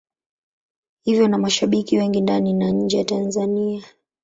[1.03, 3.83] Hivyo ana mashabiki wengi ndani na nje ya Tanzania.